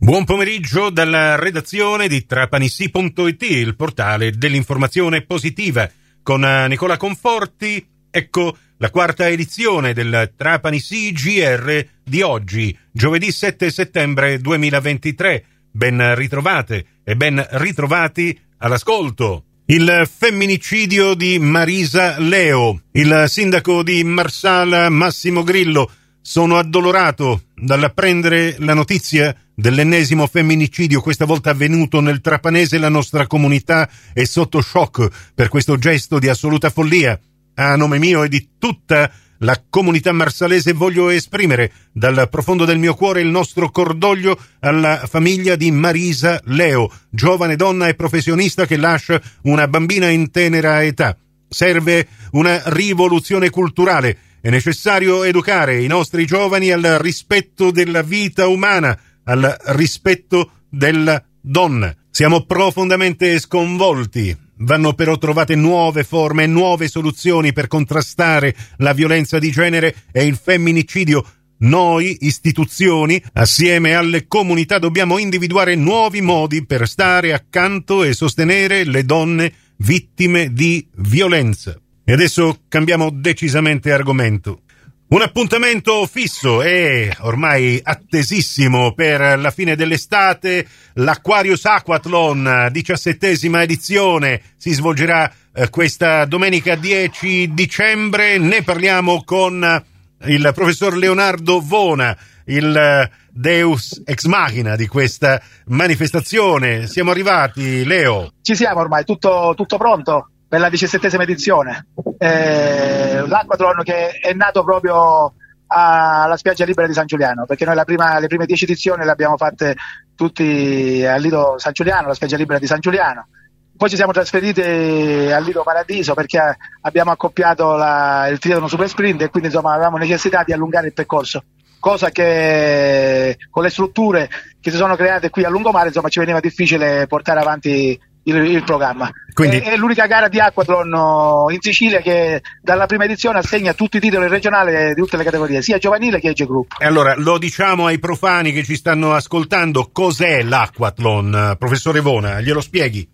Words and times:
Buon 0.00 0.24
pomeriggio 0.24 0.90
dalla 0.90 1.34
redazione 1.34 2.06
di 2.06 2.24
trapanissi.it, 2.24 3.42
il 3.42 3.74
portale 3.74 4.30
dell'informazione 4.30 5.22
positiva. 5.22 5.90
Con 6.22 6.44
eh, 6.44 6.68
Nicola 6.68 6.96
Conforti, 6.96 7.84
ecco 8.08 8.56
la 8.76 8.90
quarta 8.90 9.28
edizione 9.28 9.92
del 9.94 10.34
Trapanissi 10.36 11.10
GR 11.10 11.84
di 12.04 12.22
oggi, 12.22 12.78
giovedì 12.92 13.32
7 13.32 13.70
settembre 13.72 14.38
2023. 14.38 15.44
Ben 15.72 16.14
ritrovate 16.14 16.86
e 17.02 17.16
ben 17.16 17.44
ritrovati 17.50 18.38
all'ascolto. 18.58 19.42
Il 19.66 20.08
femminicidio 20.08 21.14
di 21.14 21.40
Marisa 21.40 22.20
Leo. 22.20 22.82
Il 22.92 23.24
sindaco 23.26 23.82
di 23.82 24.04
Marsala, 24.04 24.88
Massimo 24.90 25.42
Grillo, 25.42 25.90
sono 26.28 26.58
addolorato 26.58 27.44
dall'apprendere 27.54 28.56
la 28.58 28.74
notizia 28.74 29.34
dell'ennesimo 29.54 30.26
femminicidio, 30.26 31.00
questa 31.00 31.24
volta 31.24 31.48
avvenuto 31.48 32.00
nel 32.00 32.20
Trapanese. 32.20 32.76
La 32.76 32.90
nostra 32.90 33.26
comunità 33.26 33.88
è 34.12 34.24
sotto 34.24 34.60
shock 34.60 35.08
per 35.34 35.48
questo 35.48 35.78
gesto 35.78 36.18
di 36.18 36.28
assoluta 36.28 36.68
follia. 36.68 37.18
A 37.54 37.76
nome 37.76 37.98
mio 37.98 38.24
e 38.24 38.28
di 38.28 38.46
tutta 38.58 39.10
la 39.38 39.58
comunità 39.70 40.12
marsalese 40.12 40.74
voglio 40.74 41.08
esprimere 41.08 41.72
dal 41.92 42.28
profondo 42.30 42.66
del 42.66 42.78
mio 42.78 42.92
cuore 42.94 43.22
il 43.22 43.28
nostro 43.28 43.70
cordoglio 43.70 44.38
alla 44.60 45.06
famiglia 45.08 45.56
di 45.56 45.70
Marisa 45.70 46.42
Leo, 46.44 46.92
giovane 47.08 47.56
donna 47.56 47.88
e 47.88 47.94
professionista 47.94 48.66
che 48.66 48.76
lascia 48.76 49.18
una 49.44 49.66
bambina 49.66 50.10
in 50.10 50.30
tenera 50.30 50.84
età. 50.84 51.16
Serve 51.48 52.06
una 52.32 52.60
rivoluzione 52.66 53.48
culturale. 53.48 54.18
È 54.40 54.50
necessario 54.50 55.24
educare 55.24 55.82
i 55.82 55.88
nostri 55.88 56.24
giovani 56.24 56.70
al 56.70 56.98
rispetto 57.00 57.72
della 57.72 58.02
vita 58.02 58.46
umana, 58.46 58.96
al 59.24 59.56
rispetto 59.66 60.52
della 60.68 61.20
donna. 61.40 61.92
Siamo 62.08 62.44
profondamente 62.44 63.38
sconvolti. 63.40 64.36
Vanno 64.60 64.92
però 64.92 65.18
trovate 65.18 65.56
nuove 65.56 66.04
forme 66.04 66.44
e 66.44 66.46
nuove 66.46 66.88
soluzioni 66.88 67.52
per 67.52 67.66
contrastare 67.66 68.54
la 68.78 68.92
violenza 68.92 69.38
di 69.40 69.50
genere 69.50 69.94
e 70.12 70.24
il 70.24 70.36
femminicidio. 70.36 71.24
Noi, 71.58 72.18
istituzioni, 72.20 73.20
assieme 73.32 73.94
alle 73.94 74.28
comunità, 74.28 74.78
dobbiamo 74.78 75.18
individuare 75.18 75.74
nuovi 75.74 76.20
modi 76.20 76.64
per 76.64 76.86
stare 76.86 77.32
accanto 77.32 78.04
e 78.04 78.12
sostenere 78.12 78.84
le 78.84 79.04
donne 79.04 79.52
vittime 79.78 80.52
di 80.52 80.88
violenza. 80.94 81.80
E 82.08 82.12
adesso 82.14 82.60
cambiamo 82.68 83.10
decisamente 83.10 83.92
argomento. 83.92 84.62
Un 85.08 85.20
appuntamento 85.20 86.06
fisso 86.06 86.62
e 86.62 87.14
ormai 87.18 87.78
attesissimo 87.82 88.94
per 88.94 89.38
la 89.38 89.50
fine 89.50 89.76
dell'estate, 89.76 90.66
l'Aquarius 90.94 91.66
Aquathlon, 91.66 92.70
diciassettesima 92.72 93.62
edizione, 93.62 94.40
si 94.56 94.72
svolgerà 94.72 95.30
eh, 95.52 95.68
questa 95.68 96.24
domenica 96.24 96.76
10 96.76 97.52
dicembre. 97.52 98.38
Ne 98.38 98.62
parliamo 98.62 99.22
con 99.22 99.84
il 100.24 100.50
professor 100.54 100.96
Leonardo 100.96 101.60
Vona, 101.60 102.16
il 102.46 102.74
eh, 102.74 103.10
Deus 103.30 104.00
ex 104.06 104.24
machina 104.24 104.76
di 104.76 104.86
questa 104.86 105.42
manifestazione. 105.66 106.86
Siamo 106.86 107.10
arrivati, 107.10 107.84
Leo. 107.84 108.32
Ci 108.40 108.56
siamo 108.56 108.80
ormai, 108.80 109.04
tutto, 109.04 109.52
tutto 109.54 109.76
pronto 109.76 110.30
per 110.48 110.60
la 110.60 110.68
diciassettesima 110.70 111.22
edizione. 111.22 111.88
Eh, 112.18 113.24
L'Aquatron 113.26 113.82
che 113.82 114.10
è 114.10 114.32
nato 114.32 114.64
proprio 114.64 115.34
alla 115.68 116.36
spiaggia 116.36 116.64
libera 116.64 116.86
di 116.86 116.94
San 116.94 117.06
Giuliano, 117.06 117.44
perché 117.44 117.66
noi 117.66 117.78
prima, 117.84 118.18
le 118.18 118.26
prime 118.26 118.46
dieci 118.46 118.64
edizioni 118.64 119.04
le 119.04 119.10
abbiamo 119.10 119.36
fatte 119.36 119.76
tutti 120.14 121.04
al 121.04 121.20
Lido 121.20 121.56
San 121.58 121.72
Giuliano, 121.72 122.08
la 122.08 122.14
spiaggia 122.14 122.36
libera 122.36 122.58
di 122.58 122.66
San 122.66 122.80
Giuliano. 122.80 123.28
Poi 123.76 123.88
ci 123.88 123.96
siamo 123.96 124.12
trasferiti 124.12 124.60
al 124.60 125.44
Lido 125.44 125.62
Paradiso 125.62 126.14
perché 126.14 126.56
abbiamo 126.80 127.12
accoppiato 127.12 127.76
la, 127.76 128.26
il 128.28 128.38
triathlon 128.38 128.68
super 128.68 128.88
sprint 128.88 129.22
e 129.22 129.28
quindi 129.28 129.48
insomma 129.48 129.74
avevamo 129.74 129.98
necessità 129.98 130.42
di 130.44 130.52
allungare 130.52 130.88
il 130.88 130.94
percorso 130.94 131.44
cosa 131.78 132.10
che 132.10 133.36
con 133.50 133.62
le 133.62 133.70
strutture 133.70 134.28
che 134.60 134.72
si 134.72 134.76
sono 134.76 134.96
create 134.96 135.30
qui 135.30 135.44
a 135.44 135.48
lungomare 135.48 135.88
insomma 135.88 136.08
ci 136.08 136.18
veniva 136.18 136.40
difficile 136.40 137.06
portare 137.06 137.38
avanti 137.38 137.96
il, 138.28 138.36
il 138.44 138.64
programma. 138.64 139.10
Quindi... 139.32 139.58
È, 139.58 139.72
è, 139.72 139.76
l'unica 139.76 140.06
gara 140.06 140.28
di 140.28 140.38
Aquathlon 140.38 141.50
in 141.50 141.60
Sicilia 141.60 142.00
che 142.00 142.42
dalla 142.62 142.86
prima 142.86 143.04
edizione 143.04 143.38
assegna 143.38 143.72
tutti 143.72 143.96
i 143.96 144.00
titoli 144.00 144.28
regionali 144.28 144.94
di 144.94 145.00
tutte 145.00 145.16
le 145.16 145.24
categorie, 145.24 145.62
sia 145.62 145.78
giovanile 145.78 146.20
che 146.20 146.28
age 146.28 146.46
group. 146.46 146.74
E 146.78 146.86
allora 146.86 147.14
lo 147.16 147.38
diciamo 147.38 147.86
ai 147.86 147.98
profani 147.98 148.52
che 148.52 148.64
ci 148.64 148.76
stanno 148.76 149.14
ascoltando, 149.14 149.90
cos'è 149.92 150.42
l'Aquathlon? 150.42 151.56
Professore 151.58 152.00
Vona, 152.00 152.40
glielo 152.40 152.60
spieghi? 152.60 153.08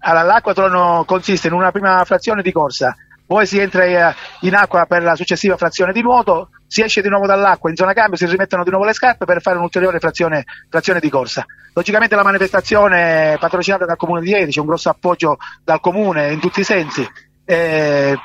Allora, 0.00 0.24
l'Aquathlon 0.24 1.04
consiste 1.06 1.48
in 1.48 1.54
una 1.54 1.70
prima 1.70 2.04
frazione 2.04 2.42
di 2.42 2.52
corsa, 2.52 2.94
poi 3.26 3.46
si 3.46 3.58
entra 3.58 3.84
eh, 3.84 4.14
in 4.40 4.54
acqua 4.54 4.84
per 4.84 5.02
la 5.02 5.14
successiva 5.14 5.56
frazione 5.56 5.92
di 5.92 6.02
nuoto, 6.02 6.50
si 6.66 6.82
esce 6.82 7.02
di 7.02 7.08
nuovo 7.08 7.26
dall'acqua 7.26 7.70
in 7.70 7.76
zona 7.76 7.92
cambio, 7.92 8.16
si 8.16 8.26
rimettono 8.26 8.64
di 8.64 8.70
nuovo 8.70 8.84
le 8.84 8.92
scarpe 8.92 9.24
per 9.24 9.40
fare 9.40 9.56
un'ulteriore 9.56 9.98
frazione, 9.98 10.44
frazione 10.68 11.00
di 11.00 11.08
corsa. 11.08 11.44
Logicamente 11.72 12.16
la 12.16 12.22
manifestazione 12.22 13.34
è 13.34 13.38
patrocinata 13.38 13.84
dal 13.84 13.96
Comune 13.96 14.20
di 14.20 14.32
Edi, 14.32 14.50
c'è 14.50 14.60
un 14.60 14.66
grosso 14.66 14.88
appoggio 14.88 15.38
dal 15.62 15.80
Comune 15.80 16.32
in 16.32 16.40
tutti 16.40 16.60
i 16.60 16.64
sensi 16.64 17.06
e, 17.44 18.16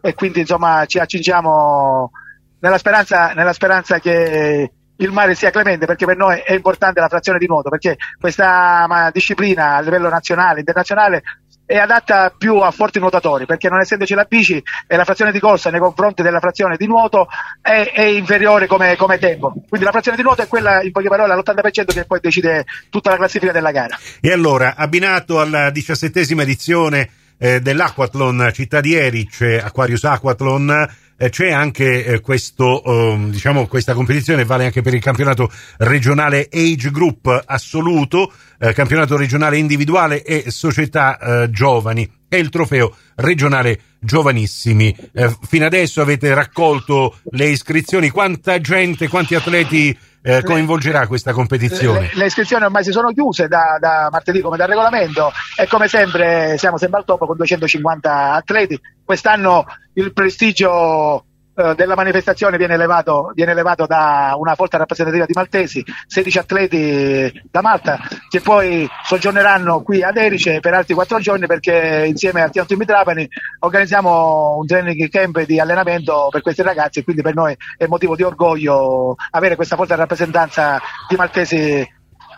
e 0.00 0.14
quindi 0.14 0.40
insomma 0.40 0.84
ci 0.86 0.98
accingiamo 0.98 2.10
nella 2.60 2.78
speranza, 2.78 3.32
nella 3.34 3.52
speranza 3.52 3.98
che 3.98 4.72
il 4.94 5.10
mare 5.10 5.34
sia 5.34 5.50
clemente 5.50 5.86
perché 5.86 6.06
per 6.06 6.16
noi 6.16 6.38
è 6.38 6.52
importante 6.52 7.00
la 7.00 7.08
frazione 7.08 7.38
di 7.38 7.46
nuoto 7.46 7.68
perché 7.68 7.96
questa 8.20 9.10
disciplina 9.12 9.76
a 9.76 9.80
livello 9.80 10.08
nazionale, 10.08 10.60
internazionale 10.60 11.22
è 11.72 11.78
adatta 11.78 12.34
più 12.36 12.58
a 12.58 12.70
forti 12.70 12.98
nuotatori 12.98 13.46
perché 13.46 13.70
non 13.70 13.80
essendoci 13.80 14.12
la 14.12 14.26
bici 14.28 14.62
e 14.86 14.96
la 14.96 15.04
frazione 15.04 15.32
di 15.32 15.40
corsa 15.40 15.70
nei 15.70 15.80
confronti 15.80 16.20
della 16.22 16.38
frazione 16.38 16.76
di 16.76 16.86
nuoto 16.86 17.28
è, 17.62 17.90
è 17.94 18.04
inferiore 18.04 18.66
come, 18.66 18.94
come, 18.96 19.18
tempo. 19.18 19.54
Quindi 19.66 19.86
la 19.86 19.90
frazione 19.90 20.18
di 20.18 20.22
nuoto 20.22 20.42
è 20.42 20.48
quella, 20.48 20.82
in 20.82 20.92
poche 20.92 21.08
parole, 21.08 21.32
all'80% 21.32 21.84
che 21.86 22.04
poi 22.04 22.20
decide 22.20 22.66
tutta 22.90 23.08
la 23.08 23.16
classifica 23.16 23.52
della 23.52 23.70
gara. 23.70 23.98
E 24.20 24.30
allora, 24.30 24.74
abbinato 24.76 25.40
alla 25.40 25.70
diciassettesima 25.70 26.42
edizione 26.42 27.08
eh, 27.38 27.60
dell'Aquathlon 27.60 28.50
Città 28.52 28.82
di 28.82 28.94
Erice, 28.94 29.62
Aquarius 29.62 30.04
Aquathlon, 30.04 30.88
eh, 31.16 31.28
c'è 31.30 31.50
anche 31.50 32.04
eh, 32.04 32.20
questo, 32.20 32.82
um, 32.84 33.30
diciamo, 33.30 33.66
questa 33.66 33.94
competizione 33.94 34.44
vale 34.44 34.64
anche 34.64 34.82
per 34.82 34.94
il 34.94 35.00
campionato 35.00 35.50
regionale 35.78 36.48
Age 36.52 36.90
Group 36.90 37.42
assoluto, 37.46 38.32
eh, 38.58 38.72
campionato 38.72 39.16
regionale 39.16 39.58
individuale 39.58 40.22
e 40.22 40.50
società 40.50 41.18
eh, 41.18 41.50
giovani 41.50 42.20
e 42.32 42.38
il 42.38 42.48
trofeo 42.48 42.96
regionale 43.16 43.78
giovanissimi. 44.00 44.96
Eh, 45.12 45.36
fino 45.42 45.66
adesso 45.66 46.00
avete 46.00 46.32
raccolto 46.32 47.18
le 47.32 47.48
iscrizioni, 47.48 48.08
quanta 48.08 48.58
gente, 48.58 49.06
quanti 49.08 49.34
atleti 49.34 49.94
eh, 50.22 50.42
coinvolgerà 50.42 51.06
questa 51.06 51.34
competizione? 51.34 52.00
Le, 52.00 52.10
le, 52.14 52.24
iscrizioni 52.24 52.64
ormai 52.64 52.84
si 52.84 52.90
sono 52.90 53.12
chiuse 53.12 53.48
da, 53.48 53.76
da, 53.78 54.08
martedì 54.10 54.40
come 54.40 54.56
da 54.56 54.64
regolamento 54.64 55.30
e 55.60 55.66
come 55.66 55.88
sempre 55.88 56.56
siamo 56.56 56.78
sempre 56.78 57.00
al 57.00 57.04
top 57.04 57.26
con 57.26 57.36
250 57.36 58.32
atleti. 58.32 58.80
Quest'anno 59.04 59.66
il 59.92 60.14
prestigio 60.14 61.26
eh, 61.54 61.74
della 61.74 61.94
manifestazione 61.94 62.56
viene 62.56 62.74
elevato, 62.74 63.30
viene 63.34 63.52
elevato, 63.52 63.86
da 63.86 64.34
una 64.36 64.54
folta 64.54 64.78
rappresentativa 64.78 65.26
di 65.26 65.34
maltesi, 65.34 65.84
16 66.06 66.38
atleti 66.38 67.42
da 67.50 67.60
Malta 67.60 67.98
che 68.28 68.40
poi 68.40 68.88
soggiorneranno 69.04 69.82
qui 69.82 70.02
ad 70.02 70.16
Erice 70.16 70.60
per 70.60 70.74
altri 70.74 70.94
4 70.94 71.18
giorni 71.18 71.46
perché 71.46 72.04
insieme 72.06 72.42
al 72.42 72.50
Teatro 72.50 72.76
Trapani 72.76 73.28
organizziamo 73.60 74.56
un 74.56 74.66
training 74.66 75.08
camp 75.08 75.42
di 75.42 75.60
allenamento 75.60 76.28
per 76.30 76.40
questi 76.40 76.62
ragazzi 76.62 77.00
e 77.00 77.04
quindi 77.04 77.22
per 77.22 77.34
noi 77.34 77.56
è 77.76 77.86
motivo 77.86 78.16
di 78.16 78.22
orgoglio 78.22 79.14
avere 79.30 79.56
questa 79.56 79.76
folta 79.76 79.94
rappresentanza 79.94 80.80
di 81.08 81.16
maltesi 81.16 81.86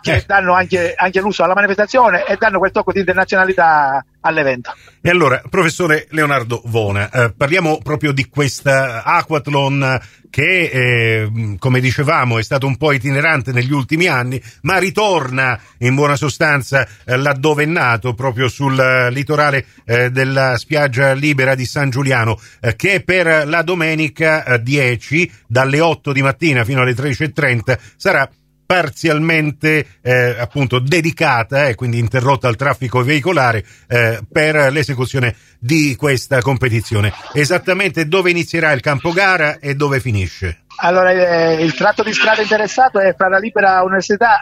che 0.01 0.23
danno 0.27 0.53
anche, 0.53 0.93
anche 0.95 1.19
l'uso 1.19 1.43
alla 1.43 1.55
manifestazione 1.55 2.25
e 2.25 2.35
danno 2.37 2.59
quel 2.59 2.71
tocco 2.71 2.91
di 2.91 2.99
internazionalità 2.99 4.05
all'evento. 4.25 4.73
E 5.01 5.09
allora, 5.09 5.41
professore 5.49 6.07
Leonardo 6.09 6.61
Vona, 6.65 7.09
eh, 7.09 7.33
parliamo 7.35 7.79
proprio 7.83 8.11
di 8.11 8.27
questa 8.27 9.03
Aquathlon 9.03 9.99
che, 10.31 10.69
eh, 10.69 11.55
come 11.59 11.79
dicevamo, 11.79 12.39
è 12.39 12.43
stato 12.43 12.67
un 12.67 12.75
po' 12.75 12.91
itinerante 12.91 13.53
negli 13.53 13.71
ultimi 13.71 14.07
anni, 14.07 14.41
ma 14.63 14.77
ritorna 14.79 15.57
in 15.77 15.95
buona 15.95 16.17
sostanza 16.17 16.85
eh, 17.05 17.15
laddove 17.15 17.63
è 17.63 17.67
nato, 17.67 18.13
proprio 18.13 18.49
sul 18.49 18.77
eh, 18.77 19.11
litorale 19.11 19.65
eh, 19.85 20.09
della 20.09 20.57
spiaggia 20.57 21.13
libera 21.13 21.55
di 21.55 21.65
San 21.65 21.89
Giuliano, 21.89 22.37
eh, 22.59 22.75
che 22.75 23.01
per 23.01 23.47
la 23.47 23.61
domenica 23.61 24.57
10, 24.57 25.31
dalle 25.47 25.79
8 25.79 26.11
di 26.11 26.21
mattina 26.21 26.65
fino 26.65 26.81
alle 26.81 26.93
13.30, 26.93 27.77
sarà 27.95 28.29
parzialmente 28.65 29.85
eh, 30.01 30.35
appunto 30.39 30.79
dedicata 30.79 31.67
e 31.67 31.69
eh, 31.69 31.75
quindi 31.75 31.99
interrotta 31.99 32.47
al 32.47 32.55
traffico 32.55 33.03
veicolare 33.03 33.63
eh, 33.87 34.19
per 34.31 34.71
l'esecuzione 34.71 35.35
di 35.59 35.95
questa 35.95 36.41
competizione. 36.41 37.13
Esattamente 37.33 38.07
dove 38.07 38.31
inizierà 38.31 38.71
il 38.71 38.81
campo 38.81 39.11
gara 39.11 39.59
e 39.59 39.75
dove 39.75 39.99
finisce? 39.99 40.63
Allora, 40.77 41.11
eh, 41.11 41.63
il 41.63 41.73
tratto 41.73 42.03
di 42.03 42.13
strada 42.13 42.41
interessato 42.41 42.99
è 42.99 43.13
fra 43.15 43.29
la 43.29 43.37
Libera 43.37 43.81
Università 43.83 44.39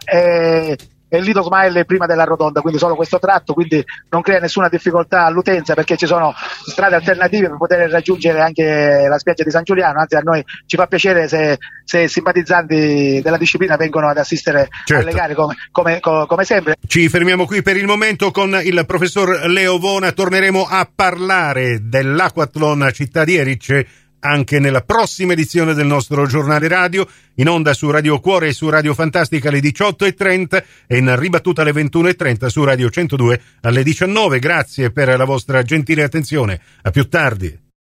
e 1.13 1.19
il 1.19 1.25
Lido 1.25 1.43
Smile 1.43 1.85
prima 1.85 2.07
della 2.07 2.23
rotonda, 2.23 2.61
quindi 2.61 2.79
solo 2.79 2.95
questo 2.95 3.19
tratto, 3.19 3.53
quindi 3.53 3.85
non 4.09 4.23
crea 4.23 4.39
nessuna 4.39 4.67
difficoltà 4.67 5.25
all'utenza 5.25 5.75
perché 5.75 5.95
ci 5.95 6.07
sono 6.07 6.33
strade 6.65 6.95
alternative 6.95 7.49
per 7.49 7.57
poter 7.57 7.87
raggiungere 7.91 8.41
anche 8.41 9.05
la 9.07 9.19
spiaggia 9.19 9.43
di 9.43 9.51
San 9.51 9.61
Giuliano, 9.63 9.99
anzi 9.99 10.15
a 10.15 10.21
noi 10.21 10.43
ci 10.65 10.75
fa 10.75 10.87
piacere 10.87 11.27
se, 11.27 11.59
se 11.83 12.07
simpatizzanti 12.07 13.21
della 13.21 13.37
disciplina 13.37 13.75
vengono 13.75 14.07
ad 14.07 14.17
assistere 14.17 14.69
certo. 14.85 15.03
alle 15.03 15.13
gare 15.15 15.35
come, 15.35 15.55
come, 15.71 15.99
come, 15.99 16.43
sempre. 16.45 16.77
Ci 16.87 17.07
fermiamo 17.07 17.45
qui 17.45 17.61
per 17.61 17.77
il 17.77 17.85
momento 17.85 18.31
con 18.31 18.59
il 18.63 18.83
professor 18.87 19.45
Leo 19.45 19.77
Vona, 19.77 20.13
torneremo 20.13 20.65
a 20.67 20.89
parlare 20.95 21.77
dell'Aquathlon 21.83 22.89
Città 22.91 23.23
di 23.23 23.35
Erice 23.35 23.87
anche 24.23 24.59
nella 24.59 24.81
prossima 24.81 25.33
edizione 25.33 25.73
del 25.73 25.85
nostro 25.85 26.25
giornale 26.25 26.67
radio, 26.67 27.05
in 27.35 27.49
onda 27.49 27.73
su 27.73 27.91
Radio 27.91 28.19
Cuore 28.19 28.47
e 28.47 28.53
su 28.53 28.69
Radio 28.69 28.93
Fantastica 28.93 29.49
alle 29.49 29.59
18.30 29.59 30.63
e 30.87 30.97
in 30.97 31.13
ribattuta 31.19 31.61
alle 31.61 31.73
21.30 31.73 32.47
su 32.47 32.63
Radio 32.63 32.89
102 32.89 33.41
alle 33.61 33.83
19. 33.83 34.39
Grazie 34.39 34.91
per 34.91 35.15
la 35.17 35.25
vostra 35.25 35.61
gentile 35.63 36.03
attenzione. 36.03 36.59
A 36.83 36.91
più 36.91 37.07
tardi. 37.09 37.72